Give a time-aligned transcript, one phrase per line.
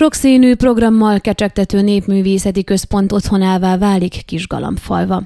[0.00, 5.22] Sokszínű programmal kecsegtető népművészeti központ otthonává válik Kisgalambfalva.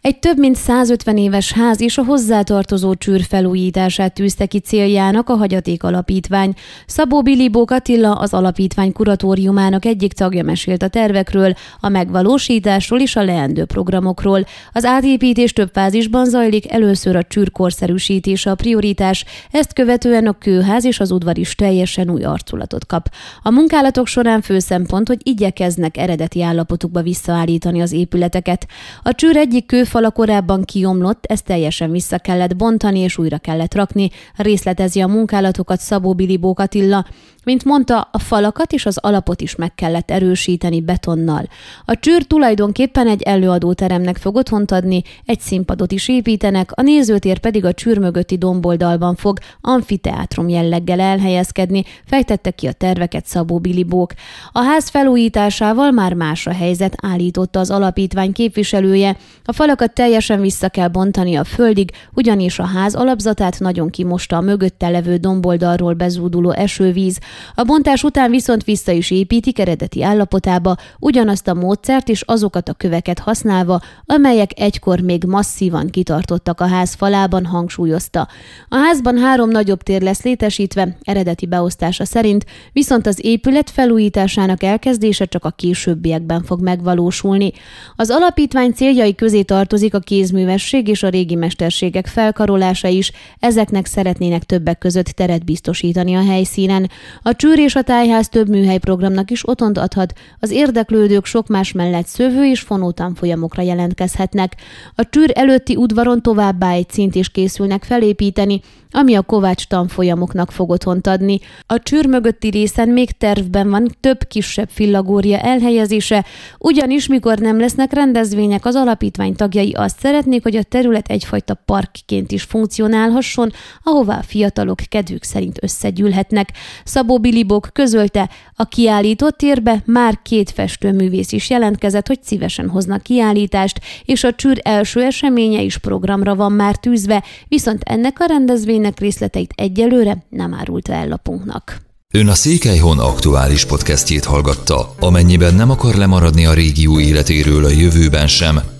[0.00, 5.36] Egy több mint 150 éves ház és a hozzátartozó csűr felújítását tűzte ki céljának a
[5.36, 6.54] Hagyaték Alapítvány.
[6.86, 13.24] Szabó Bilibó Katilla, az alapítvány kuratóriumának egyik tagja mesélt a tervekről, a megvalósításról és a
[13.24, 14.44] leendő programokról.
[14.72, 20.84] Az átépítés több fázisban zajlik, először a csűr korszerűsítése a prioritás, ezt követően a kőház
[20.84, 23.08] és az udvar is teljesen új arculatot kap.
[23.42, 28.66] A munkálatok során fő szempont, hogy igyekeznek eredeti állapotukba visszaállítani az épületeket.
[29.02, 34.10] A csűr egyik kőfala korábban kiomlott, ezt teljesen vissza kellett bontani és újra kellett rakni,
[34.36, 37.06] részletezi a munkálatokat Szabó Bilibó Katilla.
[37.44, 41.48] Mint mondta, a falakat és az alapot is meg kellett erősíteni betonnal.
[41.84, 47.64] A csűr tulajdonképpen egy előadóteremnek fog otthont adni, egy színpadot is építenek, a nézőtér pedig
[47.64, 54.12] a csűr mögötti domboldalban fog amfiteátrum jelleggel elhelyezkedni, fejtette ki a terveket Szabó Bilibók.
[54.52, 59.16] A ház felújításával már más a helyzet, állította az alapítvány képviselője.
[59.44, 64.40] A falakat teljesen vissza kell bontani a földig, ugyanis a ház alapzatát nagyon kimosta a
[64.40, 67.18] mögötte levő domboldalról bezúduló esővíz.
[67.54, 72.72] A bontás után viszont vissza is építik eredeti állapotába, ugyanazt a módszert és azokat a
[72.72, 78.28] köveket használva, amelyek egykor még masszívan kitartottak a ház falában, hangsúlyozta.
[78.68, 85.24] A házban három nagyobb tér lesz létesítve, eredeti beosztása szerint, viszont az épület felújításának elkezdése
[85.24, 87.52] csak a későbbiekben fog megvalósulni.
[87.96, 94.42] Az alapítvány céljai közé tartozik a kézművesség és a régi mesterségek felkarolása is, ezeknek szeretnének
[94.42, 96.90] többek között teret biztosítani a helyszínen.
[97.22, 101.72] A csűr és a tájház több műhely programnak is otthont adhat, az érdeklődők sok más
[101.72, 104.56] mellett szövő és fonótanfolyamokra jelentkezhetnek.
[104.94, 108.60] A csűr előtti udvaron továbbá egy szint is készülnek felépíteni,
[108.90, 111.38] ami a Kovács tanfolyamoknak fog otthont adni.
[111.66, 116.24] A csűr mögötti részen még tervben van több kisebb fillagória elhelyezése,
[116.58, 122.32] ugyanis mikor nem lesznek rendezvények, az alapítvány tagjai azt szeretnék, hogy a terület egyfajta parkként
[122.32, 126.52] is funkcionálhasson, ahová a fiatalok kedvük szerint összegyűlhetnek.
[126.84, 133.80] Szabó Bilibok közölte, a kiállított térbe már két festőművész is jelentkezett, hogy szívesen hoznak kiállítást,
[134.04, 139.52] és a csűr első eseménye is programra van már tűzve, viszont ennek a rendezvénynek részleteit
[139.56, 141.86] egyelőre nem árult el lapunknak.
[142.14, 144.94] Ön a Székelyhon aktuális podcastjét hallgatta.
[145.00, 148.60] Amennyiben nem akar lemaradni a régió életéről a jövőben sem,